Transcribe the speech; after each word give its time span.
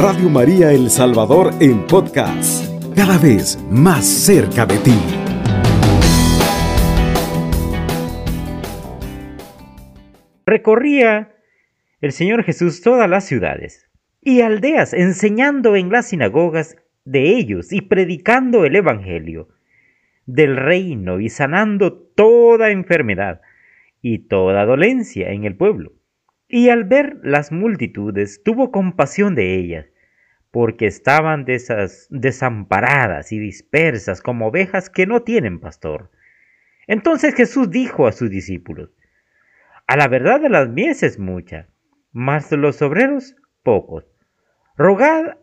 Radio 0.00 0.30
María 0.30 0.70
El 0.70 0.90
Salvador 0.90 1.50
en 1.58 1.84
podcast, 1.84 2.64
cada 2.94 3.18
vez 3.18 3.58
más 3.68 4.06
cerca 4.06 4.64
de 4.64 4.78
ti. 4.78 4.94
Recorría 10.46 11.34
el 12.00 12.12
Señor 12.12 12.44
Jesús 12.44 12.80
todas 12.80 13.10
las 13.10 13.24
ciudades 13.24 13.90
y 14.20 14.42
aldeas, 14.42 14.94
enseñando 14.94 15.74
en 15.74 15.90
las 15.90 16.10
sinagogas 16.10 16.76
de 17.04 17.36
ellos 17.36 17.72
y 17.72 17.80
predicando 17.80 18.64
el 18.64 18.76
Evangelio 18.76 19.48
del 20.26 20.56
reino 20.56 21.18
y 21.18 21.28
sanando 21.28 21.92
toda 21.92 22.70
enfermedad 22.70 23.40
y 24.00 24.28
toda 24.28 24.64
dolencia 24.64 25.32
en 25.32 25.42
el 25.42 25.56
pueblo. 25.56 25.98
Y 26.48 26.70
al 26.70 26.84
ver 26.84 27.18
las 27.22 27.52
multitudes 27.52 28.42
tuvo 28.42 28.70
compasión 28.72 29.34
de 29.34 29.56
ellas, 29.56 29.84
porque 30.50 30.86
estaban 30.86 31.44
desamparadas 31.44 33.32
y 33.32 33.38
dispersas 33.38 34.22
como 34.22 34.48
ovejas 34.48 34.88
que 34.88 35.06
no 35.06 35.22
tienen 35.22 35.60
pastor. 35.60 36.10
Entonces 36.86 37.34
Jesús 37.34 37.70
dijo 37.70 38.06
a 38.06 38.12
sus 38.12 38.30
discípulos, 38.30 38.90
A 39.86 39.96
la 39.96 40.08
verdad 40.08 40.40
de 40.40 40.48
las 40.48 40.68
mies 40.68 41.02
es 41.02 41.18
mucha, 41.18 41.68
mas 42.12 42.50
los 42.52 42.80
obreros 42.80 43.36
pocos. 43.62 44.04
Rogad 44.76 45.36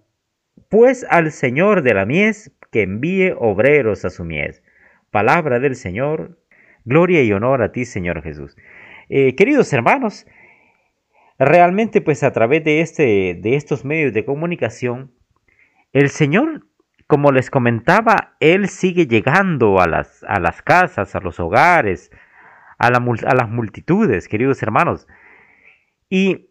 pues 0.69 1.05
al 1.09 1.31
Señor 1.31 1.83
de 1.83 1.93
la 1.93 2.05
mies 2.05 2.51
que 2.71 2.81
envíe 2.81 3.33
obreros 3.37 4.05
a 4.05 4.09
su 4.09 4.23
mies. 4.23 4.63
Palabra 5.11 5.59
del 5.59 5.75
Señor, 5.75 6.39
gloria 6.83 7.21
y 7.21 7.31
honor 7.31 7.61
a 7.61 7.71
ti, 7.71 7.85
Señor 7.85 8.23
Jesús. 8.23 8.57
Eh, 9.09 9.35
queridos 9.35 9.71
hermanos, 9.71 10.25
realmente 11.37 12.01
pues 12.01 12.23
a 12.23 12.31
través 12.31 12.63
de, 12.63 12.81
este, 12.81 13.37
de 13.41 13.55
estos 13.55 13.85
medios 13.85 14.13
de 14.13 14.25
comunicación, 14.25 15.11
el 15.93 16.09
Señor, 16.09 16.65
como 17.07 17.31
les 17.31 17.49
comentaba, 17.49 18.35
Él 18.39 18.69
sigue 18.69 19.07
llegando 19.07 19.79
a 19.79 19.87
las, 19.87 20.23
a 20.27 20.39
las 20.39 20.61
casas, 20.61 21.15
a 21.15 21.19
los 21.19 21.39
hogares, 21.39 22.11
a, 22.77 22.87
a 22.87 23.35
las 23.35 23.49
multitudes, 23.49 24.27
queridos 24.27 24.61
hermanos. 24.63 25.07
Y 26.09 26.49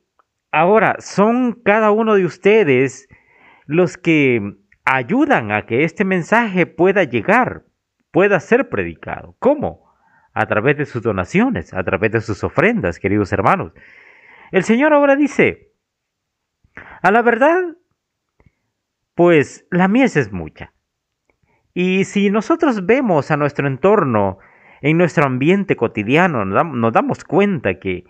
ahora 0.52 0.96
son 0.98 1.60
cada 1.64 1.90
uno 1.90 2.14
de 2.14 2.24
ustedes 2.24 3.08
los 3.66 3.96
que 3.96 4.56
ayudan 4.84 5.50
a 5.50 5.66
que 5.66 5.84
este 5.84 6.04
mensaje 6.04 6.66
pueda 6.66 7.04
llegar, 7.04 7.64
pueda 8.10 8.40
ser 8.40 8.68
predicado. 8.68 9.36
¿Cómo? 9.38 9.92
A 10.34 10.46
través 10.46 10.76
de 10.76 10.84
sus 10.84 11.02
donaciones, 11.02 11.72
a 11.72 11.82
través 11.84 12.12
de 12.12 12.20
sus 12.20 12.44
ofrendas, 12.44 12.98
queridos 12.98 13.32
hermanos. 13.32 13.72
El 14.50 14.64
Señor 14.64 14.92
ahora 14.92 15.16
dice, 15.16 15.72
a 17.02 17.10
la 17.10 17.22
verdad, 17.22 17.76
pues 19.14 19.66
la 19.70 19.88
mies 19.88 20.16
es 20.16 20.32
mucha. 20.32 20.72
Y 21.72 22.04
si 22.04 22.30
nosotros 22.30 22.86
vemos 22.86 23.30
a 23.30 23.36
nuestro 23.36 23.66
entorno, 23.66 24.38
en 24.80 24.98
nuestro 24.98 25.24
ambiente 25.24 25.76
cotidiano, 25.76 26.44
nos 26.44 26.92
damos 26.92 27.24
cuenta 27.24 27.78
que 27.78 28.04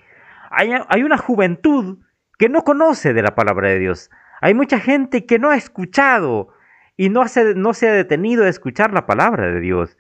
hay, 0.50 1.02
una 1.02 1.18
juventud 1.18 1.98
que 2.38 2.48
no 2.48 2.62
conoce 2.62 3.12
de 3.12 3.22
la 3.22 3.34
palabra 3.34 3.68
de 3.68 3.78
Dios. 3.78 4.10
Hay 4.40 4.54
mucha 4.54 4.80
gente 4.80 5.24
que 5.24 5.38
no 5.38 5.50
ha 5.50 5.56
escuchado 5.56 6.48
y 6.96 7.10
no, 7.10 7.26
se 7.28 7.88
ha 7.88 7.92
detenido 7.92 8.44
a 8.44 8.48
escuchar 8.48 8.92
la 8.92 9.06
palabra 9.06 9.52
de 9.52 9.60
Dios. 9.60 9.96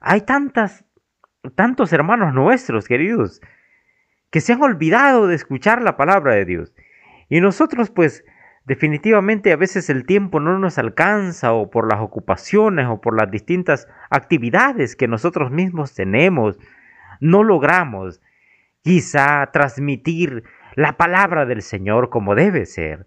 Hay 0.00 0.22
tantas, 0.22 0.84
tantos 1.54 1.92
hermanos 1.92 2.34
nuestros, 2.34 2.88
queridos, 2.88 3.40
que 4.34 4.40
se 4.40 4.52
han 4.52 4.62
olvidado 4.64 5.28
de 5.28 5.36
escuchar 5.36 5.80
la 5.80 5.96
palabra 5.96 6.34
de 6.34 6.44
Dios. 6.44 6.74
Y 7.28 7.40
nosotros 7.40 7.90
pues 7.90 8.24
definitivamente 8.64 9.52
a 9.52 9.56
veces 9.56 9.88
el 9.90 10.06
tiempo 10.06 10.40
no 10.40 10.58
nos 10.58 10.76
alcanza 10.76 11.52
o 11.52 11.70
por 11.70 11.88
las 11.88 12.00
ocupaciones 12.00 12.88
o 12.88 13.00
por 13.00 13.16
las 13.16 13.30
distintas 13.30 13.86
actividades 14.10 14.96
que 14.96 15.06
nosotros 15.06 15.52
mismos 15.52 15.94
tenemos, 15.94 16.58
no 17.20 17.44
logramos 17.44 18.20
quizá 18.82 19.48
transmitir 19.52 20.42
la 20.74 20.96
palabra 20.96 21.46
del 21.46 21.62
Señor 21.62 22.10
como 22.10 22.34
debe 22.34 22.66
ser. 22.66 23.06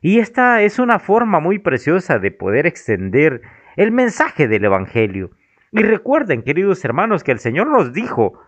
Y 0.00 0.18
esta 0.18 0.62
es 0.62 0.80
una 0.80 0.98
forma 0.98 1.38
muy 1.38 1.60
preciosa 1.60 2.18
de 2.18 2.32
poder 2.32 2.66
extender 2.66 3.42
el 3.76 3.92
mensaje 3.92 4.48
del 4.48 4.64
Evangelio. 4.64 5.30
Y 5.70 5.84
recuerden, 5.84 6.42
queridos 6.42 6.84
hermanos, 6.84 7.22
que 7.22 7.30
el 7.30 7.38
Señor 7.38 7.68
nos 7.68 7.92
dijo 7.92 8.40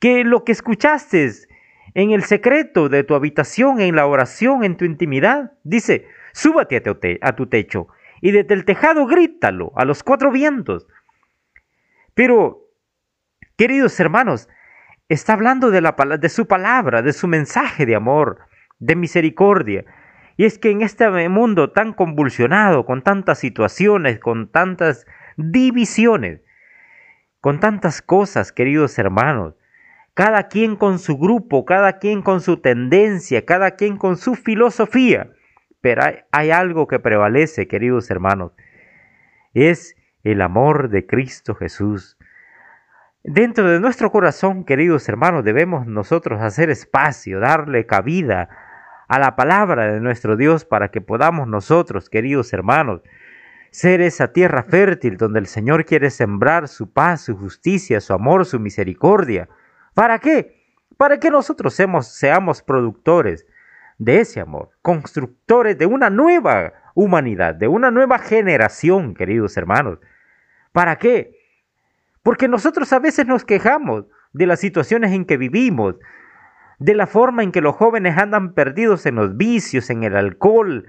que 0.00 0.24
lo 0.24 0.44
que 0.44 0.52
escuchaste 0.52 1.30
en 1.94 2.10
el 2.10 2.24
secreto 2.24 2.88
de 2.88 3.04
tu 3.04 3.14
habitación, 3.14 3.80
en 3.80 3.94
la 3.94 4.06
oración, 4.06 4.64
en 4.64 4.76
tu 4.76 4.84
intimidad, 4.84 5.52
dice, 5.62 6.06
súbate 6.32 6.76
a 7.22 7.32
tu, 7.34 7.46
techo 7.46 7.88
y 8.20 8.32
desde 8.32 8.54
el 8.54 8.64
tejado 8.64 9.06
grítalo 9.06 9.72
a 9.76 9.84
los 9.84 10.02
cuatro 10.02 10.30
vientos. 10.30 10.86
Pero, 12.14 12.66
queridos 13.56 13.98
hermanos, 14.00 14.48
está 15.08 15.34
hablando 15.34 15.70
de, 15.70 15.80
la, 15.80 15.92
de 15.92 16.28
su 16.28 16.46
palabra, 16.46 17.02
de 17.02 17.12
su 17.12 17.28
mensaje 17.28 17.86
de 17.86 17.94
amor, 17.94 18.40
de 18.78 18.96
misericordia. 18.96 19.84
Y 20.36 20.46
es 20.46 20.58
que 20.58 20.70
en 20.70 20.80
este 20.80 21.28
mundo 21.28 21.72
tan 21.72 21.92
convulsionado, 21.92 22.86
con 22.86 23.02
tantas 23.02 23.38
situaciones, 23.38 24.18
con 24.18 24.50
tantas 24.50 25.06
divisiones, 25.36 26.40
con 27.40 27.60
tantas 27.60 28.00
cosas, 28.00 28.52
queridos 28.52 28.98
hermanos, 28.98 29.59
cada 30.14 30.48
quien 30.48 30.76
con 30.76 30.98
su 30.98 31.16
grupo, 31.18 31.64
cada 31.64 31.98
quien 31.98 32.22
con 32.22 32.40
su 32.40 32.58
tendencia, 32.58 33.44
cada 33.44 33.72
quien 33.72 33.96
con 33.96 34.16
su 34.16 34.34
filosofía. 34.34 35.30
Pero 35.80 36.02
hay, 36.30 36.50
algo 36.50 36.86
que 36.86 36.98
prevalece, 36.98 37.66
queridos 37.66 38.10
hermanos, 38.10 38.52
es 39.54 39.96
el 40.22 40.42
amor 40.42 40.90
de 40.90 41.06
Cristo 41.06 41.54
Jesús. 41.54 42.18
Dentro 43.22 43.70
de 43.70 43.80
nuestro 43.80 44.10
corazón, 44.10 44.64
queridos 44.64 45.08
hermanos, 45.08 45.44
debemos 45.44 45.86
nosotros 45.86 46.40
hacer 46.40 46.70
espacio, 46.70 47.40
darle 47.40 47.86
cabida 47.86 48.48
a 49.08 49.18
la 49.18 49.36
palabra 49.36 49.92
de 49.92 50.00
nuestro 50.00 50.36
Dios 50.36 50.64
para 50.64 50.90
que 50.90 51.00
podamos 51.00 51.48
nosotros, 51.48 52.10
queridos 52.10 52.52
hermanos, 52.52 53.00
ser 53.70 54.00
esa 54.00 54.32
tierra 54.32 54.64
fértil 54.64 55.16
donde 55.16 55.38
el 55.38 55.46
Señor 55.46 55.84
quiere 55.84 56.10
sembrar 56.10 56.68
su 56.68 56.92
paz, 56.92 57.22
su 57.22 57.36
justicia, 57.36 58.00
su 58.00 58.12
amor, 58.12 58.44
su 58.44 58.58
misericordia. 58.60 59.48
¿Para 59.94 60.18
qué? 60.18 60.60
Para 60.96 61.18
que 61.18 61.30
nosotros 61.30 61.74
seamos, 61.74 62.62
productores 62.62 63.46
de 63.98 64.20
ese 64.20 64.40
amor, 64.40 64.70
constructores 64.82 65.78
de 65.78 65.86
una 65.86 66.10
nueva 66.10 66.72
humanidad, 66.94 67.54
de 67.54 67.68
una 67.68 67.90
nueva 67.90 68.18
generación, 68.18 69.14
queridos 69.14 69.56
hermanos. 69.56 69.98
¿Para 70.72 70.96
qué? 70.96 71.36
Porque 72.22 72.48
nosotros 72.48 72.92
a 72.92 72.98
veces 72.98 73.26
nos 73.26 73.44
quejamos 73.44 74.06
de 74.32 74.46
las 74.46 74.60
situaciones 74.60 75.12
en 75.12 75.24
que 75.24 75.36
vivimos, 75.36 75.96
de 76.78 76.94
la 76.94 77.06
forma 77.06 77.42
en 77.42 77.52
que 77.52 77.60
los 77.60 77.76
jóvenes 77.76 78.16
andan 78.16 78.54
perdidos 78.54 79.04
en 79.06 79.16
los 79.16 79.36
vicios, 79.36 79.90
en 79.90 80.02
el 80.02 80.16
alcohol, 80.16 80.86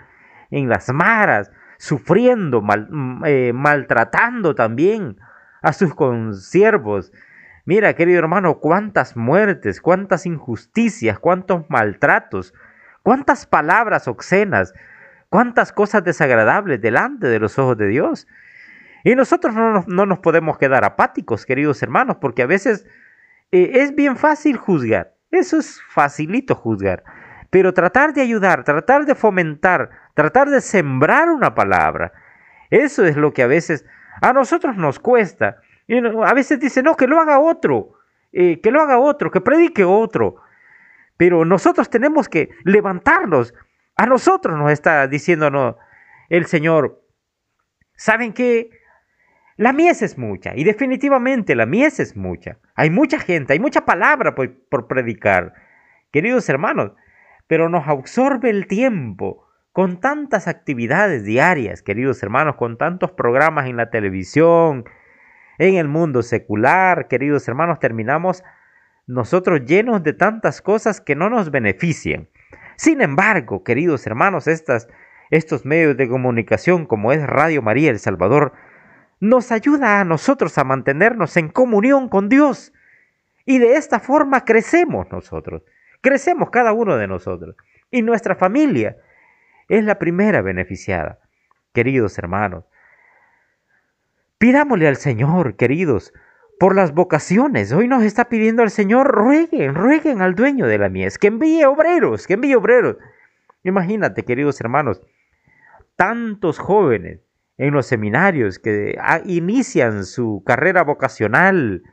en 0.49 0.69
las 0.69 0.89
maras, 0.93 1.51
sufriendo, 1.77 2.61
mm, 2.61 3.23
eh, 3.25 3.51
maltratando 3.53 4.55
también 4.55 5.17
a 5.61 5.73
sus 5.73 5.95
consiervos, 5.95 7.11
Mira, 7.65 7.93
querido 7.93 8.19
hermano, 8.19 8.59
cuántas 8.59 9.15
muertes, 9.15 9.81
cuántas 9.81 10.25
injusticias, 10.25 11.19
cuántos 11.19 11.69
maltratos, 11.69 12.53
cuántas 13.03 13.45
palabras 13.45 14.07
obscenas, 14.07 14.73
cuántas 15.29 15.71
cosas 15.71 16.03
desagradables 16.03 16.81
delante 16.81 17.27
de 17.27 17.39
los 17.39 17.59
ojos 17.59 17.77
de 17.77 17.87
Dios. 17.87 18.27
Y 19.03 19.15
nosotros 19.15 19.53
no 19.53 20.05
nos, 20.05 20.19
podemos 20.19 20.57
quedar 20.57 20.83
apáticos, 20.83 21.45
queridos 21.45 21.81
hermanos, 21.81 22.17
porque 22.19 22.43
a 22.43 22.47
veces 22.47 22.85
eh, 23.51 23.71
es 23.75 23.95
bien 23.95 24.17
fácil 24.17 24.57
juzgar. 24.57 25.13
Eso 25.31 25.57
es 25.57 25.81
facilito 25.89 26.55
juzgar. 26.55 27.03
Pero 27.49 27.73
tratar 27.73 28.13
de 28.13 28.21
ayudar, 28.21 28.63
tratar 28.63 29.05
de 29.05 29.15
fomentar, 29.15 29.89
tratar 30.13 30.49
de 30.49 30.61
sembrar 30.61 31.29
una 31.29 31.53
palabra, 31.53 32.13
eso 32.69 33.05
es 33.05 33.17
lo 33.17 33.33
que 33.33 33.43
a 33.43 33.47
veces 33.47 33.85
a 34.21 34.33
nosotros 34.33 34.77
nos 34.77 34.99
cuesta 34.99 35.57
a 36.25 36.33
veces 36.33 36.59
dice, 36.59 36.83
no, 36.83 36.95
que 36.95 37.07
lo 37.07 37.19
haga 37.19 37.39
otro, 37.39 37.93
eh, 38.31 38.61
que 38.61 38.71
lo 38.71 38.81
haga 38.81 38.99
otro, 38.99 39.31
que 39.31 39.41
predique 39.41 39.83
otro. 39.83 40.37
Pero 41.17 41.45
nosotros 41.45 41.89
tenemos 41.89 42.29
que 42.29 42.49
levantarnos. 42.63 43.53
A 43.95 44.05
nosotros 44.05 44.57
nos 44.57 44.71
está 44.71 45.07
diciendo 45.07 45.77
el 46.29 46.45
Señor. 46.45 47.03
¿Saben 47.95 48.33
qué? 48.33 48.71
La 49.57 49.73
mies 49.73 50.01
es 50.01 50.17
mucha, 50.17 50.55
y 50.55 50.63
definitivamente 50.63 51.53
la 51.55 51.67
mies 51.67 51.99
es 51.99 52.15
mucha. 52.15 52.57
Hay 52.73 52.89
mucha 52.89 53.19
gente, 53.19 53.53
hay 53.53 53.59
mucha 53.59 53.85
palabra 53.85 54.33
por, 54.33 54.51
por 54.69 54.87
predicar, 54.87 55.53
queridos 56.11 56.49
hermanos, 56.49 56.93
pero 57.45 57.69
nos 57.69 57.87
absorbe 57.87 58.49
el 58.49 58.65
tiempo 58.65 59.45
con 59.71 59.99
tantas 59.99 60.47
actividades 60.47 61.23
diarias, 61.25 61.83
queridos 61.83 62.23
hermanos, 62.23 62.55
con 62.55 62.77
tantos 62.77 63.11
programas 63.11 63.67
en 63.67 63.77
la 63.77 63.91
televisión, 63.91 64.85
en 65.61 65.75
el 65.75 65.87
mundo 65.87 66.23
secular, 66.23 67.07
queridos 67.07 67.47
hermanos, 67.47 67.77
terminamos 67.77 68.43
nosotros 69.05 69.63
llenos 69.63 70.01
de 70.01 70.13
tantas 70.13 70.59
cosas 70.59 70.99
que 70.99 71.15
no 71.15 71.29
nos 71.29 71.51
benefician. 71.51 72.29
Sin 72.77 72.99
embargo, 72.99 73.63
queridos 73.63 74.07
hermanos, 74.07 74.47
estas, 74.47 74.87
estos 75.29 75.63
medios 75.63 75.95
de 75.97 76.09
comunicación 76.09 76.87
como 76.87 77.11
es 77.11 77.21
Radio 77.27 77.61
María 77.61 77.91
El 77.91 77.99
Salvador, 77.99 78.53
nos 79.19 79.51
ayuda 79.51 79.99
a 79.99 80.03
nosotros 80.03 80.57
a 80.57 80.63
mantenernos 80.63 81.37
en 81.37 81.49
comunión 81.49 82.09
con 82.09 82.27
Dios. 82.27 82.73
Y 83.45 83.59
de 83.59 83.75
esta 83.75 83.99
forma 83.99 84.45
crecemos 84.45 85.11
nosotros, 85.11 85.61
crecemos 86.01 86.49
cada 86.49 86.73
uno 86.73 86.97
de 86.97 87.05
nosotros. 87.05 87.55
Y 87.91 88.01
nuestra 88.01 88.33
familia 88.35 88.97
es 89.69 89.83
la 89.83 89.99
primera 89.99 90.41
beneficiada. 90.41 91.19
Queridos 91.71 92.17
hermanos, 92.17 92.63
pidámosle 94.41 94.87
al 94.87 94.97
Señor, 94.97 95.55
queridos, 95.55 96.13
por 96.59 96.75
las 96.75 96.95
vocaciones. 96.95 97.71
Hoy 97.73 97.87
nos 97.87 98.01
está 98.01 98.27
pidiendo 98.27 98.63
el 98.63 98.71
Señor, 98.71 99.07
rueguen, 99.07 99.75
rueguen 99.75 100.23
al 100.23 100.33
dueño 100.33 100.65
de 100.65 100.79
la 100.79 100.89
mies, 100.89 101.19
que 101.19 101.27
envíe 101.27 101.63
obreros, 101.63 102.25
que 102.25 102.33
envíe 102.33 102.55
obreros. 102.55 102.97
Imagínate, 103.63 104.25
queridos 104.25 104.59
hermanos, 104.59 104.99
tantos 105.95 106.57
jóvenes 106.57 107.19
en 107.59 107.71
los 107.71 107.85
seminarios 107.85 108.57
que 108.57 108.97
ah, 108.99 109.21
inician 109.25 110.05
su 110.05 110.41
carrera 110.43 110.83
vocacional. 110.83 111.83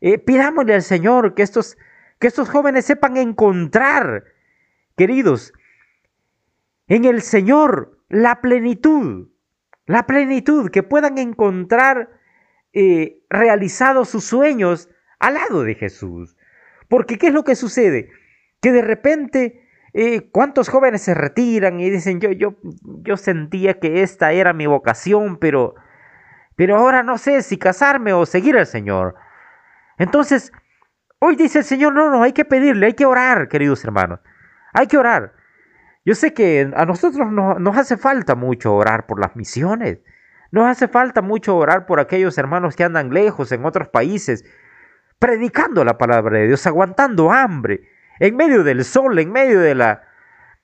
Eh, 0.00 0.16
pidámosle 0.16 0.72
al 0.72 0.82
Señor 0.82 1.34
que 1.34 1.42
estos, 1.42 1.76
que 2.18 2.28
estos 2.28 2.48
jóvenes 2.48 2.86
sepan 2.86 3.18
encontrar, 3.18 4.24
queridos, 4.96 5.52
en 6.86 7.04
el 7.04 7.20
Señor 7.20 8.00
la 8.08 8.40
plenitud, 8.40 9.28
la 9.86 10.06
plenitud, 10.06 10.70
que 10.70 10.82
puedan 10.82 11.18
encontrar 11.18 12.10
eh, 12.72 13.22
realizados 13.28 14.08
sus 14.08 14.24
sueños 14.24 14.88
al 15.18 15.34
lado 15.34 15.64
de 15.64 15.74
Jesús. 15.74 16.36
Porque 16.88 17.18
¿qué 17.18 17.28
es 17.28 17.34
lo 17.34 17.44
que 17.44 17.54
sucede? 17.54 18.10
Que 18.60 18.72
de 18.72 18.82
repente 18.82 19.64
eh, 19.96 20.28
¿Cuántos 20.32 20.68
jóvenes 20.68 21.02
se 21.02 21.14
retiran 21.14 21.78
y 21.78 21.88
dicen, 21.88 22.20
yo, 22.20 22.32
yo, 22.32 22.56
yo 22.82 23.16
sentía 23.16 23.78
que 23.78 24.02
esta 24.02 24.32
era 24.32 24.52
mi 24.52 24.66
vocación, 24.66 25.38
pero, 25.38 25.76
pero 26.56 26.76
ahora 26.76 27.04
no 27.04 27.16
sé 27.16 27.42
si 27.42 27.58
casarme 27.58 28.12
o 28.12 28.26
seguir 28.26 28.58
al 28.58 28.66
Señor? 28.66 29.14
Entonces, 29.96 30.52
hoy 31.20 31.36
dice 31.36 31.60
el 31.60 31.64
Señor, 31.64 31.94
no, 31.94 32.10
no, 32.10 32.24
hay 32.24 32.32
que 32.32 32.44
pedirle, 32.44 32.86
hay 32.86 32.94
que 32.94 33.06
orar, 33.06 33.48
queridos 33.48 33.84
hermanos, 33.84 34.18
hay 34.72 34.88
que 34.88 34.98
orar. 34.98 35.32
Yo 36.04 36.14
sé 36.14 36.34
que 36.34 36.70
a 36.74 36.84
nosotros 36.84 37.26
nos 37.30 37.76
hace 37.78 37.96
falta 37.96 38.34
mucho 38.34 38.74
orar 38.74 39.06
por 39.06 39.18
las 39.18 39.36
misiones, 39.36 40.00
nos 40.50 40.66
hace 40.66 40.86
falta 40.86 41.22
mucho 41.22 41.56
orar 41.56 41.86
por 41.86 41.98
aquellos 41.98 42.36
hermanos 42.36 42.76
que 42.76 42.84
andan 42.84 43.10
lejos 43.10 43.50
en 43.52 43.64
otros 43.64 43.88
países, 43.88 44.44
predicando 45.18 45.82
la 45.84 45.96
palabra 45.96 46.38
de 46.38 46.46
Dios, 46.48 46.66
aguantando 46.66 47.32
hambre, 47.32 47.88
en 48.20 48.36
medio 48.36 48.62
del 48.62 48.84
sol, 48.84 49.18
en 49.18 49.32
medio 49.32 49.60
de, 49.60 49.74
la, 49.74 50.02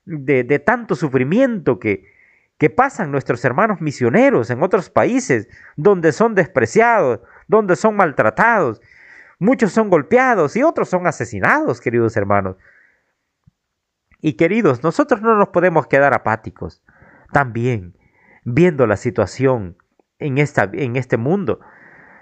de, 0.05 0.59
tanto 0.59 0.95
sufrimiento 0.95 1.79
que, 1.79 2.05
que 2.59 2.69
pasan 2.69 3.11
nuestros 3.11 3.43
hermanos 3.43 3.81
misioneros 3.81 4.51
en 4.51 4.61
otros 4.61 4.91
países, 4.91 5.49
donde 5.75 6.11
son 6.11 6.35
despreciados, 6.35 7.21
donde 7.47 7.75
son 7.75 7.95
maltratados, 7.95 8.79
muchos 9.39 9.71
son 9.71 9.89
golpeados 9.89 10.55
y 10.55 10.61
otros 10.61 10.87
son 10.87 11.07
asesinados, 11.07 11.81
queridos 11.81 12.15
hermanos. 12.15 12.57
Y 14.21 14.33
queridos, 14.33 14.83
nosotros 14.83 15.21
no 15.21 15.35
nos 15.35 15.49
podemos 15.49 15.87
quedar 15.87 16.13
apáticos. 16.13 16.83
También, 17.33 17.97
viendo 18.43 18.87
la 18.87 18.97
situación 18.97 19.77
en, 20.19 20.37
esta, 20.37 20.69
en 20.73 20.95
este 20.95 21.17
mundo, 21.17 21.59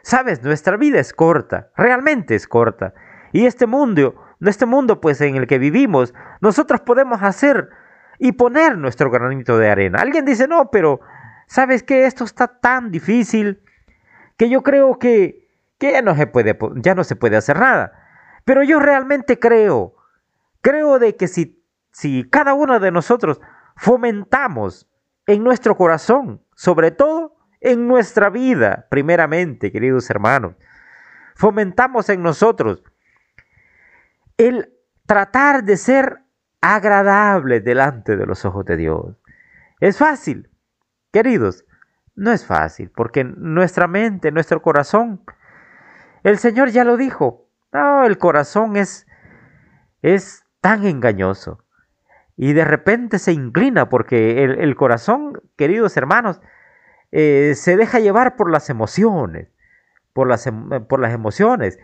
sabes, 0.02 0.42
nuestra 0.44 0.78
vida 0.78 1.00
es 1.00 1.14
corta, 1.14 1.72
realmente 1.76 2.36
es 2.36 2.48
corta. 2.48 2.94
Y 3.32 3.46
este 3.46 3.68
mundo 3.68 4.16
este 4.48 4.66
mundo 4.66 5.02
pues 5.02 5.20
en 5.22 5.36
el 5.36 5.48
que 5.48 5.60
vivimos, 5.60 6.14
nosotros 6.40 6.82
podemos 6.82 7.22
hacer 7.22 7.70
y 8.20 8.34
poner 8.34 8.78
nuestro 8.78 9.12
granito 9.12 9.58
de 9.58 9.70
arena. 9.70 10.00
Alguien 10.00 10.26
dice, 10.26 10.48
no, 10.48 10.72
pero 10.72 11.02
¿sabes 11.48 11.84
qué? 11.84 12.06
Esto 12.06 12.24
está 12.24 12.48
tan 12.48 12.92
difícil 12.92 13.62
que 14.38 14.50
yo 14.50 14.64
creo 14.64 14.98
que, 14.98 15.50
que 15.78 15.92
ya, 15.92 16.02
no 16.02 16.16
se 16.16 16.28
puede, 16.28 16.58
ya 16.76 16.96
no 16.96 17.04
se 17.04 17.16
puede 17.16 17.38
hacer 17.38 17.60
nada. 17.60 17.92
Pero 18.46 18.64
yo 18.64 18.80
realmente 18.80 19.40
creo, 19.40 19.96
creo 20.62 21.00
de 21.00 21.16
que 21.16 21.28
si, 21.28 21.59
si 22.00 22.24
cada 22.30 22.54
uno 22.54 22.80
de 22.80 22.92
nosotros 22.92 23.42
fomentamos 23.76 24.90
en 25.28 25.44
nuestro 25.44 25.76
corazón, 25.76 26.42
sobre 26.56 26.92
todo 26.92 27.36
en 27.60 27.90
nuestra 27.90 28.30
vida, 28.30 28.88
primeramente, 28.90 29.70
queridos 29.70 30.10
hermanos, 30.10 30.56
fomentamos 31.36 32.08
en 32.08 32.24
nosotros 32.24 32.86
el 34.38 34.74
tratar 35.08 35.66
de 35.66 35.76
ser 35.76 36.24
agradable 36.62 37.60
delante 37.60 38.16
de 38.16 38.26
los 38.26 38.46
ojos 38.46 38.64
de 38.64 38.78
Dios. 38.78 39.18
Es 39.82 39.98
fácil, 39.98 40.50
queridos, 41.12 41.66
no 42.16 42.32
es 42.32 42.46
fácil, 42.46 42.92
porque 42.96 43.26
nuestra 43.26 43.88
mente, 43.88 44.32
nuestro 44.32 44.62
corazón, 44.62 45.22
el 46.24 46.38
Señor 46.38 46.70
ya 46.70 46.86
lo 46.86 46.96
dijo, 46.96 47.50
no, 47.74 48.06
el 48.06 48.18
corazón 48.18 48.78
es, 48.78 49.06
es 50.02 50.46
tan 50.62 50.86
engañoso. 50.86 51.66
Y 52.42 52.54
de 52.54 52.64
repente 52.64 53.20
se 53.20 53.34
inclina 53.34 53.90
porque 53.90 54.46
el, 54.46 54.76
corazón, 54.78 55.42
queridos 55.58 55.98
hermanos, 55.98 56.40
eh, 57.12 57.52
se 57.54 57.76
deja 57.76 58.00
llevar 58.00 58.38
por 58.38 58.50
las 58.50 58.70
emociones, 58.70 59.50
por 60.14 60.30
las, 60.30 60.48
em, 60.48 60.70
por 60.88 61.02
las 61.02 61.14
emociones. 61.14 61.80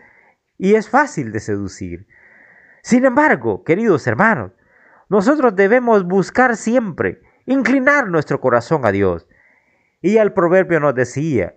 Y 0.56 0.76
es 0.76 0.88
fácil 0.88 1.30
de 1.30 1.40
seducir. 1.40 2.06
Sin 2.82 3.04
embargo, 3.04 3.64
queridos 3.64 4.06
hermanos, 4.06 4.52
nosotros 5.10 5.54
debemos 5.56 6.04
buscar 6.04 6.56
siempre 6.56 7.20
inclinar 7.44 8.08
nuestro 8.08 8.40
corazón 8.40 8.86
a 8.86 8.92
Dios. 8.92 9.28
Y 10.00 10.16
el 10.16 10.32
proverbio 10.32 10.80
nos 10.80 10.94
decía, 10.94 11.54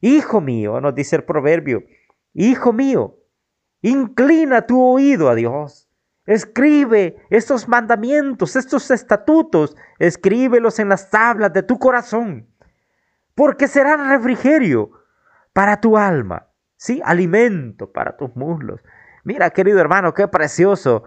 Hijo 0.00 0.40
mío, 0.40 0.80
nos 0.80 0.96
dice 0.96 1.14
el 1.14 1.22
proverbio, 1.22 1.84
Hijo 2.34 2.72
mío, 2.72 3.16
inclina 3.80 4.66
tu 4.66 4.82
oído 4.82 5.28
a 5.28 5.36
Dios. 5.36 5.88
Escribe 6.30 7.16
estos 7.28 7.66
mandamientos, 7.66 8.54
estos 8.54 8.88
estatutos, 8.92 9.76
escríbelos 9.98 10.78
en 10.78 10.88
las 10.88 11.10
tablas 11.10 11.52
de 11.52 11.64
tu 11.64 11.76
corazón, 11.80 12.46
porque 13.34 13.66
serán 13.66 14.08
refrigerio 14.08 14.92
para 15.52 15.80
tu 15.80 15.98
alma, 15.98 16.46
sí, 16.76 17.02
alimento 17.04 17.90
para 17.90 18.16
tus 18.16 18.36
muslos. 18.36 18.80
Mira, 19.24 19.50
querido 19.50 19.80
hermano, 19.80 20.14
qué 20.14 20.28
precioso 20.28 21.02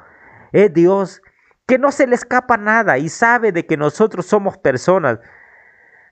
es 0.51 0.73
Dios, 0.73 1.21
que 1.67 1.77
no 1.77 1.93
se 1.93 2.05
le 2.05 2.15
escapa 2.15 2.57
nada 2.57 2.97
y 2.97 3.07
sabe 3.07 3.53
de 3.53 3.65
que 3.65 3.77
nosotros 3.77 4.25
somos 4.25 4.57
personas 4.57 5.19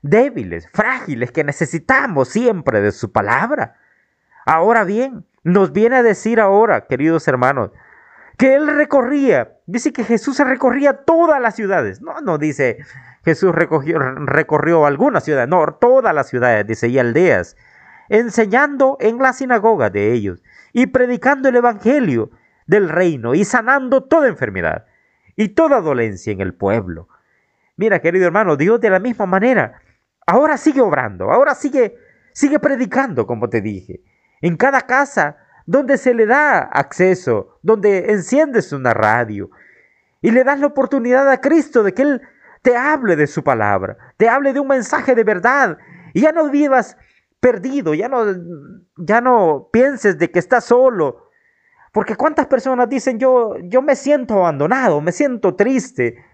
débiles, 0.00 0.70
frágiles, 0.72 1.32
que 1.32 1.44
necesitamos 1.44 2.28
siempre 2.28 2.80
de 2.80 2.92
su 2.92 3.12
palabra. 3.12 3.76
Ahora 4.46 4.84
bien, 4.84 5.26
nos 5.44 5.70
viene 5.74 5.96
a 5.96 6.02
decir 6.02 6.40
ahora, 6.40 6.86
queridos 6.86 7.28
hermanos, 7.28 7.72
que 8.38 8.54
él 8.54 8.66
recorría, 8.66 9.58
dice 9.66 9.92
que 9.92 10.04
Jesús 10.04 10.38
recorría 10.38 11.04
todas 11.04 11.40
las 11.40 11.54
ciudades. 11.54 12.00
No, 12.00 12.20
no 12.20 12.38
dice 12.38 12.78
Jesús 13.24 13.54
recorrió, 13.54 14.86
algunas 14.86 15.24
ciudades, 15.24 15.48
no, 15.48 15.64
todas 15.80 16.14
las 16.14 16.28
ciudades, 16.28 16.66
dice, 16.66 16.88
y 16.88 16.98
aldeas, 16.98 17.56
enseñando 18.08 18.96
en 19.00 19.18
la 19.18 19.32
sinagoga 19.32 19.90
de 19.90 20.12
ellos 20.12 20.42
y 20.72 20.86
predicando 20.86 21.48
el 21.48 21.56
Evangelio 21.56 22.30
del 22.66 22.88
reino 22.88 23.34
y 23.34 23.44
sanando 23.44 24.04
toda 24.04 24.28
enfermedad 24.28 24.86
y 25.36 25.50
toda 25.50 25.80
dolencia 25.80 26.32
en 26.32 26.40
el 26.40 26.54
pueblo. 26.54 27.08
Mira, 27.76 28.00
querido 28.00 28.26
hermano, 28.26 28.56
Dios 28.56 28.80
de 28.80 28.90
la 28.90 28.98
misma 28.98 29.26
manera 29.26 29.80
ahora 30.26 30.56
sigue 30.56 30.80
obrando, 30.80 31.30
ahora 31.30 31.54
sigue, 31.54 31.96
sigue 32.32 32.58
predicando, 32.58 33.26
como 33.26 33.48
te 33.48 33.60
dije. 33.60 34.02
En 34.40 34.56
cada 34.56 34.82
casa 34.82 35.36
donde 35.66 35.98
se 35.98 36.14
le 36.14 36.26
da 36.26 36.58
acceso, 36.60 37.58
donde 37.62 38.12
enciendes 38.12 38.72
una 38.72 38.94
radio 38.94 39.50
y 40.20 40.30
le 40.30 40.44
das 40.44 40.60
la 40.60 40.68
oportunidad 40.68 41.28
a 41.30 41.40
Cristo 41.40 41.82
de 41.82 41.92
que 41.92 42.02
Él 42.02 42.22
te 42.62 42.76
hable 42.76 43.16
de 43.16 43.26
su 43.26 43.42
palabra, 43.42 43.96
te 44.16 44.28
hable 44.28 44.52
de 44.52 44.60
un 44.60 44.68
mensaje 44.68 45.14
de 45.14 45.24
verdad 45.24 45.78
y 46.14 46.22
ya 46.22 46.32
no 46.32 46.48
vivas 46.48 46.96
perdido, 47.40 47.92
ya 47.92 48.08
no, 48.08 48.24
ya 48.96 49.20
no 49.20 49.68
pienses 49.72 50.16
de 50.18 50.30
que 50.30 50.38
estás 50.38 50.64
solo. 50.64 51.28
Porque 51.92 52.14
cuántas 52.14 52.46
personas 52.46 52.88
dicen 52.88 53.18
yo, 53.18 53.56
yo 53.64 53.82
me 53.82 53.96
siento 53.96 54.34
abandonado, 54.34 55.00
me 55.00 55.12
siento 55.12 55.56
triste, 55.56 56.24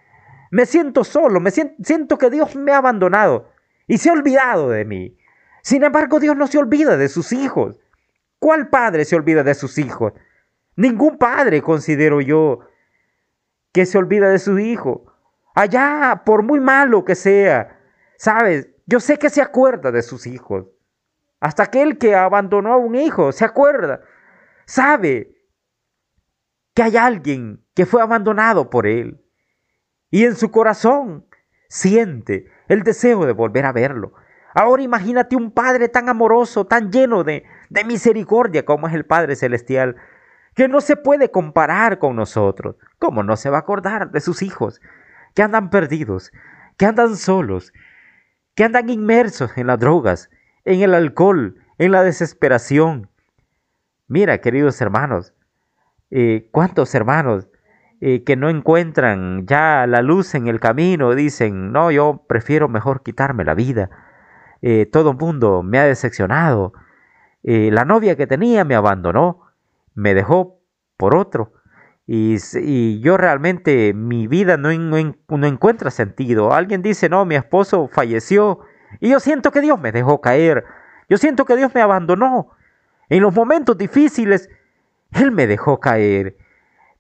me 0.51 0.67
siento 0.67 1.03
solo, 1.03 1.41
me 1.41 1.51
siento, 1.51 1.75
siento 1.83 2.19
que 2.19 2.31
Dios 2.31 2.55
me 2.55 2.73
ha 2.73 2.79
abandonado 2.79 3.49
y 3.87 3.99
se 3.99 4.11
ha 4.11 4.13
olvidado 4.13 4.69
de 4.69 4.85
mí. 4.85 5.17
Sin 5.63 5.83
embargo, 5.83 6.21
Dios 6.21 6.37
no 6.37 6.47
se 6.47 6.59
olvida 6.59 6.97
de 6.97 7.09
sus 7.09 7.33
hijos. 7.33 7.81
¿Cuál 8.49 8.71
padre 8.71 9.05
se 9.05 9.15
olvida 9.15 9.43
de 9.43 9.55
sus 9.55 9.77
hijos? 9.77 10.15
Ningún 10.75 11.19
padre 11.19 11.61
considero 11.61 12.23
yo 12.23 12.61
que 13.75 13.85
se 13.85 13.99
olvida 13.99 14.31
de 14.31 14.39
su 14.39 14.59
hijo. 14.59 15.13
Allá, 15.55 16.23
por 16.25 16.43
muy 16.43 16.59
malo 16.59 17.05
que 17.05 17.15
sea, 17.15 17.79
sabes, 18.17 18.71
yo 18.87 19.01
sé 19.01 19.19
que 19.19 19.29
se 19.29 19.43
acuerda 19.43 19.93
de 19.93 20.01
sus 20.01 20.27
hijos. 20.27 20.65
Hasta 21.41 21.65
aquel 21.65 21.99
que 21.99 22.15
abandonó 22.15 22.73
a 22.73 22.79
un 22.79 22.95
hijo 22.95 23.33
se 23.33 23.45
acuerda, 23.45 24.01
sabe 24.65 25.37
que 26.73 26.85
hay 26.85 26.97
alguien 26.97 27.63
que 27.75 27.85
fue 27.85 28.01
abandonado 28.01 28.71
por 28.71 28.87
él. 28.87 29.23
y 30.11 30.25
en 30.25 30.37
su 30.37 30.51
corazón 30.51 31.27
siente 31.69 32.51
el 32.69 32.83
deseo 32.83 33.27
de 33.27 33.33
volver 33.33 33.67
a 33.67 33.73
verlo. 33.73 34.15
Ahora 34.55 34.83
imagínate 34.83 35.37
un 35.37 35.51
Padre 35.51 35.91
tan 35.91 36.09
amoroso, 36.09 36.67
tan 36.67 36.91
lleno 36.91 37.25
de, 37.25 37.45
de 37.71 37.85
misericordia 37.85 38.65
como 38.65 38.89
es 38.89 38.95
el 38.95 39.05
Padre 39.05 39.37
Celestial, 39.37 39.97
que 40.55 40.69
no 40.69 40.81
se 40.81 40.97
puede 40.97 41.31
comparar 41.31 41.99
con 41.99 42.17
nosotros. 42.17 42.77
¿Cómo 42.99 43.23
no 43.23 43.37
se 43.37 43.51
va 43.51 43.59
a 43.59 43.61
acordar 43.61 44.11
de 44.11 44.21
sus 44.21 44.43
hijos 44.43 44.81
que 45.35 45.43
andan 45.43 45.71
perdidos, 45.71 46.33
que 46.77 46.87
andan 46.87 47.17
solos, 47.17 47.73
que 48.55 48.65
andan 48.65 48.91
inmersos 48.91 49.57
en 49.57 49.69
las 49.69 49.79
drogas, 49.79 50.31
en 50.65 50.83
el 50.83 50.95
alcohol, 50.95 51.57
en 51.79 51.93
la 51.93 52.03
desesperación? 52.03 53.09
Mira, 54.09 54.39
queridos 54.39 54.81
hermanos, 54.81 55.35
eh, 56.11 56.49
¿cuántos 56.51 56.95
hermanos 56.95 57.49
eh, 58.01 58.25
que 58.25 58.37
no 58.37 58.49
encuentran 58.49 59.47
ya 59.47 59.87
la 59.87 60.03
luz 60.03 60.35
en 60.35 60.49
el 60.49 60.61
camino 60.61 61.15
dicen, 61.15 61.73
no, 61.73 61.91
yo 61.91 62.25
prefiero 62.27 62.69
mejor 62.69 63.03
quitarme 63.03 63.45
la 63.45 63.55
vida? 63.55 63.91
Eh, 64.63 64.87
todo 64.87 65.13
el 65.13 65.19
mundo 65.19 65.63
me 65.63 65.79
ha 65.79 65.85
decepcionado. 65.85 66.73
La 67.43 67.85
novia 67.85 68.17
que 68.17 68.27
tenía 68.27 68.65
me 68.65 68.75
abandonó 68.75 69.49
me 69.95 70.15
dejó 70.15 70.61
por 70.97 71.17
otro. 71.17 71.53
Y, 72.07 73.01
yo 73.01 73.19
realmente 73.19 73.93
mi 73.93 74.27
vida 74.27 74.57
no, 74.57 74.73
no, 74.73 75.47
encuentra 75.47 75.91
sentido. 75.91 76.55
Alguien 76.55 76.81
dice, 76.81 77.11
no, 77.11 77.27
mi 77.27 77.35
esposo 77.35 77.89
falleció. 77.93 78.61
Y 79.01 79.11
yo 79.11 79.21
siento 79.21 79.51
que 79.51 79.61
Dios 79.61 79.79
me 79.79 79.93
dejó 79.93 80.23
caer. 80.23 80.65
Yo 81.11 81.19
siento 81.19 81.45
que 81.45 81.57
Dios 81.57 81.75
me 81.75 81.83
abandonó. 81.83 82.53
En 83.11 83.23
los 83.23 83.35
momentos 83.35 83.77
difíciles, 83.77 84.49
Él 85.13 85.33
me 85.33 85.47
dejó 85.47 85.81
caer. 85.81 86.39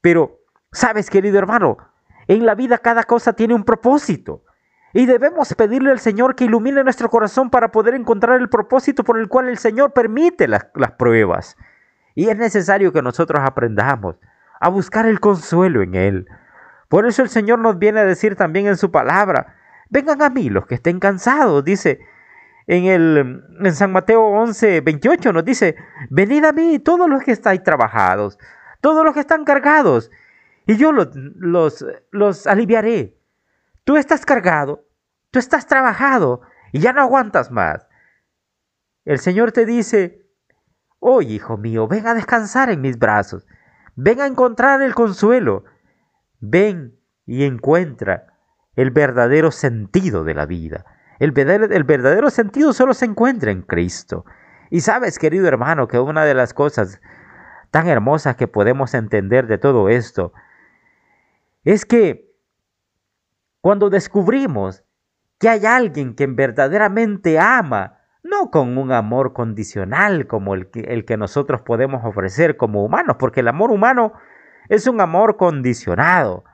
Pero, 0.02 0.40
sabes, 0.72 1.08
querido 1.08 1.38
hermano, 1.38 1.78
en 2.26 2.44
la 2.44 2.54
vida 2.54 2.76
cada 2.76 3.04
cosa 3.04 3.32
tiene 3.32 3.54
un 3.54 3.64
propósito. 3.64 4.42
Y 4.92 5.06
debemos 5.06 5.54
pedirle 5.54 5.90
al 5.90 6.00
Señor 6.00 6.34
que 6.34 6.44
ilumine 6.44 6.82
nuestro 6.82 7.10
corazón 7.10 7.50
para 7.50 7.70
poder 7.70 7.94
encontrar 7.94 8.40
el 8.40 8.48
propósito 8.48 9.04
por 9.04 9.18
el 9.18 9.28
cual 9.28 9.48
el 9.48 9.58
Señor 9.58 9.92
permite 9.92 10.48
las, 10.48 10.66
las 10.74 10.92
pruebas. 10.92 11.56
Y 12.14 12.28
es 12.28 12.36
necesario 12.36 12.92
que 12.92 13.02
nosotros 13.02 13.40
aprendamos 13.44 14.16
a 14.60 14.68
buscar 14.68 15.06
el 15.06 15.20
consuelo 15.20 15.82
en 15.82 15.94
Él. 15.94 16.26
Por 16.88 17.06
eso 17.06 17.22
el 17.22 17.28
Señor 17.28 17.58
nos 17.58 17.78
viene 17.78 18.00
a 18.00 18.04
decir 18.04 18.34
también 18.34 18.66
en 18.66 18.76
su 18.76 18.90
palabra, 18.90 19.54
vengan 19.90 20.22
a 20.22 20.30
mí 20.30 20.48
los 20.48 20.66
que 20.66 20.76
estén 20.76 20.98
cansados, 21.00 21.62
dice 21.64 22.00
en, 22.68 22.84
el, 22.84 23.42
en 23.60 23.74
San 23.74 23.92
Mateo 23.92 24.22
11, 24.22 24.82
28 24.82 25.32
nos 25.32 25.44
dice, 25.44 25.74
venid 26.10 26.44
a 26.44 26.52
mí 26.52 26.78
todos 26.78 27.08
los 27.08 27.22
que 27.22 27.32
estáis 27.32 27.62
trabajados, 27.62 28.38
todos 28.80 29.04
los 29.04 29.14
que 29.14 29.20
están 29.20 29.44
cargados, 29.44 30.10
y 30.66 30.76
yo 30.76 30.92
los, 30.92 31.08
los, 31.14 31.84
los 32.10 32.46
aliviaré. 32.46 33.17
Tú 33.88 33.96
estás 33.96 34.26
cargado, 34.26 34.86
tú 35.30 35.38
estás 35.38 35.66
trabajado 35.66 36.42
y 36.72 36.80
ya 36.80 36.92
no 36.92 37.00
aguantas 37.00 37.50
más. 37.50 37.88
El 39.06 39.18
Señor 39.18 39.50
te 39.52 39.64
dice, 39.64 40.26
Oh, 40.98 41.22
hijo 41.22 41.56
mío, 41.56 41.88
ven 41.88 42.06
a 42.06 42.12
descansar 42.12 42.68
en 42.68 42.82
mis 42.82 42.98
brazos, 42.98 43.46
ven 43.96 44.20
a 44.20 44.26
encontrar 44.26 44.82
el 44.82 44.94
consuelo, 44.94 45.64
ven 46.38 47.00
y 47.24 47.44
encuentra 47.44 48.34
el 48.76 48.90
verdadero 48.90 49.50
sentido 49.50 50.22
de 50.22 50.34
la 50.34 50.44
vida. 50.44 50.84
El 51.18 51.32
verdadero, 51.32 51.74
el 51.74 51.84
verdadero 51.84 52.28
sentido 52.28 52.74
solo 52.74 52.92
se 52.92 53.06
encuentra 53.06 53.52
en 53.52 53.62
Cristo. 53.62 54.26
Y 54.68 54.82
sabes, 54.82 55.18
querido 55.18 55.48
hermano, 55.48 55.88
que 55.88 55.98
una 55.98 56.26
de 56.26 56.34
las 56.34 56.52
cosas 56.52 57.00
tan 57.70 57.88
hermosas 57.88 58.36
que 58.36 58.48
podemos 58.48 58.92
entender 58.92 59.46
de 59.46 59.56
todo 59.56 59.88
esto 59.88 60.34
es 61.64 61.86
que 61.86 62.27
cuando 63.60 63.90
descubrimos 63.90 64.84
que 65.38 65.48
hay 65.48 65.66
alguien 65.66 66.14
que 66.14 66.26
verdaderamente 66.26 67.38
ama 67.38 67.98
no 68.22 68.50
con 68.50 68.76
un 68.76 68.92
amor 68.92 69.32
condicional 69.32 70.26
como 70.26 70.54
el 70.54 70.68
que, 70.70 71.16
nosotros 71.16 71.62
podemos 71.62 72.04
ofrecer 72.04 72.56
como 72.56 72.84
humanos, 72.84 73.16
porque 73.18 73.40
el 73.40 73.48
amor 73.48 73.70
humano 73.70 74.12
es 74.68 74.86
un 74.86 75.00
amor 75.00 75.36
condicionado, 75.36 76.44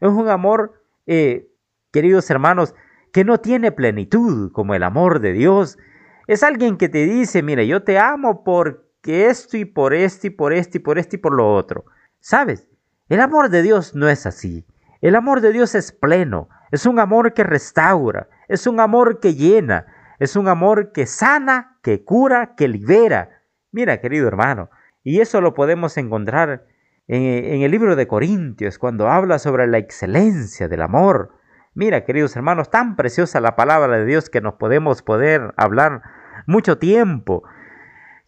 es 0.00 0.08
un 0.08 0.28
amor, 0.28 0.82
eh, 1.06 1.48
queridos 1.92 2.28
hermanos, 2.30 2.74
que 3.12 3.24
no 3.24 3.38
tiene 3.38 3.72
plenitud 3.72 4.50
como 4.52 4.74
el 4.74 4.82
amor 4.82 5.20
de 5.20 5.32
Dios. 5.32 5.78
Es 6.26 6.42
alguien 6.42 6.76
que 6.76 6.88
te 6.88 7.06
dice, 7.06 7.42
mire, 7.42 7.66
yo 7.66 7.82
te 7.82 7.98
amo 7.98 8.44
porque 8.44 9.26
esto 9.26 9.56
y 9.56 9.64
por 9.64 9.94
esto 9.94 10.26
y 10.26 10.30
por 10.30 10.52
esto 10.52 10.78
y 10.78 10.80
por 10.80 10.98
esto 10.98 11.16
y 11.16 11.18
por 11.18 11.34
lo 11.34 11.54
otro. 11.54 11.84
¿Sabes? 12.20 12.68
El 13.08 13.20
amor 13.20 13.50
de 13.50 13.62
Dios 13.62 13.94
no 13.94 14.08
es 14.08 14.26
así. 14.26 14.64
El 15.00 15.14
amor 15.14 15.40
de 15.40 15.52
Dios 15.52 15.74
es 15.74 15.92
pleno, 15.92 16.48
es 16.70 16.86
un 16.86 16.98
amor 16.98 17.32
que 17.32 17.42
restaura, 17.42 18.28
es 18.48 18.66
un 18.66 18.80
amor 18.80 19.20
que 19.20 19.34
llena, 19.34 19.86
es 20.18 20.36
un 20.36 20.48
amor 20.48 20.92
que 20.92 21.06
sana, 21.06 21.78
que 21.82 22.04
cura, 22.04 22.54
que 22.54 22.68
libera. 22.68 23.42
Mira, 23.72 24.00
querido 24.00 24.28
hermano, 24.28 24.70
y 25.02 25.20
eso 25.20 25.40
lo 25.40 25.54
podemos 25.54 25.96
encontrar 25.96 26.66
en, 27.08 27.62
el 27.62 27.70
libro 27.70 27.96
de 27.96 28.06
Corintios, 28.06 28.78
cuando 28.78 29.08
habla 29.08 29.38
sobre 29.38 29.66
la 29.66 29.78
excelencia 29.78 30.68
del 30.68 30.82
amor. 30.82 31.34
Mira, 31.74 32.04
queridos 32.04 32.36
hermanos, 32.36 32.70
tan 32.70 32.94
preciosa 32.94 33.40
la 33.40 33.56
palabra 33.56 33.98
de 33.98 34.04
Dios 34.04 34.30
que 34.30 34.40
nos 34.40 34.54
podemos 34.54 35.02
poder 35.02 35.52
hablar 35.56 36.02
mucho 36.46 36.78
tiempo. 36.78 37.42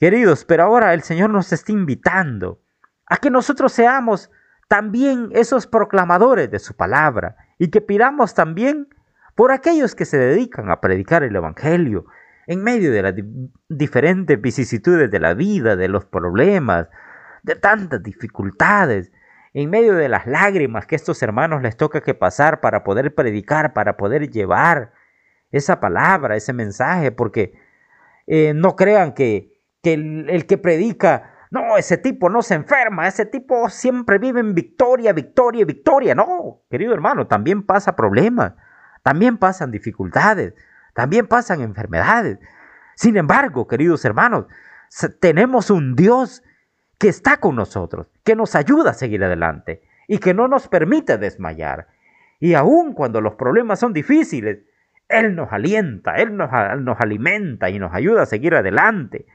Queridos, 0.01 0.45
pero 0.45 0.65
ahora 0.65 0.95
el 0.95 1.03
Señor 1.03 1.31
nos 1.31 1.53
está 1.53 1.71
invitando 1.71 2.61
a 3.07 3.19
que 3.19 3.31
nosotros 3.31 3.73
seamos 3.73 4.31
también 4.73 5.29
esos 5.33 5.67
proclamadores 5.67 6.51
de 6.51 6.59
su 6.59 6.75
palabra 6.75 7.37
y 7.59 7.69
que 7.69 7.83
pidamos 7.83 8.33
también 8.33 8.89
por 9.35 9.53
aquellos 9.53 9.95
que 9.95 10.07
se 10.07 10.17
dedican 10.17 10.71
a 10.71 10.81
predicar 10.81 11.23
el 11.23 11.37
Evangelio 11.37 12.07
en 12.47 12.65
medio 12.65 12.91
de 12.91 13.03
las 13.03 13.15
diferentes 13.69 14.41
vicisitudes 14.41 15.11
de 15.11 15.21
la 15.21 15.35
vida, 15.35 15.77
de 15.77 15.89
los 15.89 16.07
problemas, 16.07 16.89
de 17.43 17.55
tantas 17.55 18.03
dificultades, 18.03 19.13
en 19.53 19.69
medio 19.69 19.95
de 19.95 20.09
las 20.09 20.27
lágrimas 20.27 20.87
que 20.87 20.97
estos 20.97 21.23
hermanos 21.23 21.61
les 21.61 21.77
toca 21.77 22.01
que 22.01 22.15
pasar 22.15 22.63
para 22.63 22.83
poder 22.83 23.15
predicar, 23.15 23.75
para 23.75 23.99
poder 23.99 24.31
llevar 24.31 24.95
esa 25.51 25.81
palabra, 25.81 26.35
ese 26.35 26.55
mensaje, 26.55 27.13
porque 27.13 27.53
eh, 28.27 28.55
no 28.55 28.75
crean 28.75 29.13
que, 29.13 29.53
el, 29.83 30.31
el 30.31 30.47
que 30.47 30.57
predica 30.57 31.32
no, 31.53 31.77
ese 31.77 31.99
tipo 31.99 32.31
no 32.31 32.41
se 32.41 32.55
enferma, 32.55 33.07
ese 33.07 33.27
tipo 33.27 33.69
siempre 33.69 34.19
vive 34.19 34.41
en 34.41 34.55
victoria, 34.55 35.13
victoria, 35.13 35.67
victoria. 35.67 36.15
No, 36.15 36.63
querido 36.71 36.95
hermano, 36.95 37.27
también 37.27 37.63
pasa 37.63 37.95
problemas. 37.95 38.55
También 39.03 39.37
pasan 39.37 39.71
dificultades, 39.71 40.55
también 40.95 41.27
pasan 41.27 41.61
enfermedades. 41.61 42.39
Sin 42.95 43.19
embargo, 43.19 43.69
queridos 43.69 44.03
hermanos, 44.07 44.47
tenemos 45.21 45.69
un 45.69 45.95
Dios 45.95 46.43
que 46.97 47.09
está 47.09 47.37
con 47.37 47.55
nosotros, 47.55 48.07
que 48.25 48.35
nos 48.35 48.55
ayuda 48.55 48.93
a 48.93 48.95
seguir 48.95 49.23
adelante 49.23 49.83
y 50.09 50.19
que 50.19 50.33
no 50.33 50.49
nos 50.49 50.69
permite 50.69 51.19
desmayar. 51.19 51.89
Y 52.41 52.55
aun 52.55 52.95
cuando 52.95 53.21
los 53.21 53.35
problemas 53.35 53.79
son 53.79 53.93
difíciles, 53.93 54.61
Él 55.07 55.37
nos 55.37 55.53
alienta, 55.53 56.15
Él 56.15 56.35
nos, 56.35 56.49
nos 56.81 56.99
alimenta 56.99 57.69
y 57.69 57.79
nos 57.79 57.93
ayuda 57.93 58.23
a 58.23 58.27
seguir 58.27 58.55
adelante. 58.55 59.27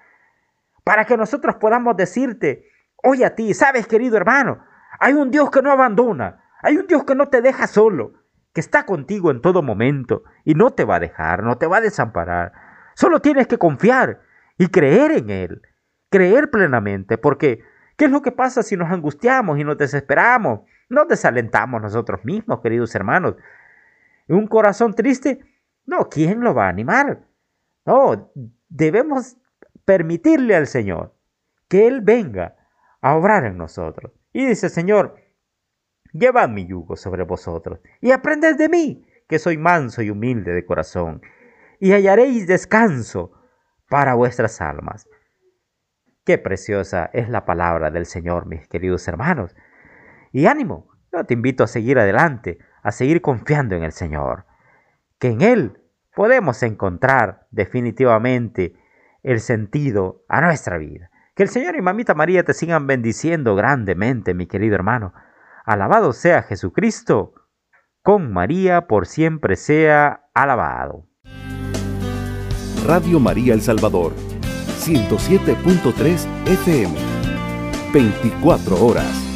Para 0.88 1.04
que 1.04 1.18
nosotros 1.18 1.56
podamos 1.56 1.98
decirte, 1.98 2.70
oye 3.04 3.26
a 3.26 3.36
ti, 3.36 3.54
sabes 3.54 3.88
querido 3.88 4.16
hermano, 4.16 4.64
hay 5.02 5.16
un 5.16 5.32
Dios 5.32 5.52
que 5.52 5.62
no 5.62 5.70
abandona, 5.70 6.46
hay 6.64 6.78
un 6.78 6.88
Dios 6.88 7.04
que 7.04 7.14
no 7.14 7.28
te 7.28 7.42
deja 7.42 7.68
solo, 7.68 8.14
que 8.54 8.62
está 8.62 8.86
contigo 8.86 9.30
en 9.30 9.42
todo 9.42 9.62
momento 9.62 10.24
y 10.46 10.54
no 10.54 10.72
te 10.72 10.86
va 10.86 10.96
a 10.96 11.00
dejar, 11.02 11.44
no 11.44 11.58
te 11.58 11.68
va 11.68 11.78
a 11.78 11.82
desamparar. 11.82 12.54
Solo 12.96 13.20
tienes 13.20 13.48
que 13.48 13.58
confiar 13.58 14.22
y 14.58 14.68
creer 14.68 15.12
en 15.12 15.30
Él, 15.30 15.62
creer 16.10 16.50
plenamente, 16.52 17.18
porque 17.18 17.66
¿qué 17.98 18.06
es 18.06 18.12
lo 18.12 18.22
que 18.22 18.32
pasa 18.32 18.64
si 18.64 18.78
nos 18.78 18.90
angustiamos 18.90 19.60
y 19.60 19.66
nos 19.66 19.78
desesperamos? 19.78 20.62
Nos 20.88 21.10
desalentamos 21.10 21.82
nosotros 21.82 22.24
mismos, 22.24 22.62
queridos 22.62 22.96
hermanos. 22.96 23.36
Un 24.30 24.48
corazón 24.48 24.94
triste, 24.94 25.42
no, 25.86 26.08
¿quién 26.08 26.40
lo 26.40 26.54
va 26.54 26.68
a 26.68 26.70
animar? 26.70 27.28
No, 27.86 28.32
debemos 28.70 29.36
permitirle 29.88 30.56
al 30.56 30.68
Señor 30.68 31.16
que 31.68 31.88
Él 31.88 32.02
venga 32.02 32.56
a 33.02 33.16
obrar 33.16 33.46
en 33.46 33.58
nosotros. 33.58 34.12
Y 34.32 34.46
dice, 34.46 34.70
Señor, 34.70 35.16
Llevad 36.14 36.50
mi 36.50 36.66
yugo 36.66 36.96
sobre 36.96 37.24
vosotros 37.24 37.80
y 38.02 38.12
aprended 38.12 38.58
de 38.58 38.70
mí, 38.70 39.06
que 39.28 39.40
soy 39.40 39.58
manso 39.58 40.02
y 40.02 40.10
humilde 40.10 40.54
de 40.54 40.66
corazón, 40.66 41.22
y 41.80 41.92
hallaréis 41.92 42.48
descanso 42.48 43.34
para 43.90 44.16
vuestras 44.16 44.62
almas. 44.62 45.08
Qué 46.24 46.38
preciosa 46.38 47.10
es 47.14 47.30
la 47.30 47.46
palabra 47.46 47.92
del 47.92 48.06
Señor, 48.06 48.48
mis 48.48 48.68
queridos 48.68 49.08
hermanos. 49.08 49.56
Y 50.32 50.48
ánimo, 50.48 50.90
yo 51.12 51.24
te 51.26 51.34
invito 51.34 51.64
a 51.64 51.68
seguir 51.68 52.00
adelante, 52.00 52.58
a 52.82 52.92
seguir 52.92 53.22
confiando 53.22 53.76
en 53.76 53.84
el 53.84 53.92
Señor, 53.92 54.46
que 55.20 55.30
en 55.30 55.42
Él 55.42 55.82
podemos 56.16 56.64
encontrar 56.64 57.48
definitivamente 57.52 58.76
el 59.24 59.40
sentido 59.40 60.24
a 60.30 60.42
nuestra 60.42 60.78
vida. 60.78 61.10
Que 61.36 61.44
el 61.44 61.50
Señor 61.50 61.76
y 61.76 61.82
Mamita 61.82 62.16
María 62.16 62.44
te 62.44 62.54
sigan 62.54 62.88
bendiciendo 62.88 63.56
grandemente, 63.56 64.34
mi 64.34 64.48
querido 64.48 64.76
hermano. 64.76 65.14
Alabado 65.66 66.14
sea 66.14 66.42
Jesucristo. 66.44 67.34
Con 68.02 68.32
María 68.32 68.88
por 68.88 69.06
siempre 69.06 69.56
sea 69.56 70.30
alabado. 70.34 71.06
Radio 72.86 73.20
María 73.20 73.54
El 73.54 73.62
Salvador, 73.62 74.14
107.3 74.80 76.26
FM, 76.46 76.96
24 77.94 78.86
horas. 78.86 79.27